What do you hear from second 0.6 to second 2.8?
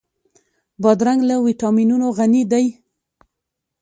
بادرنګ له ويټامینونو غني دی.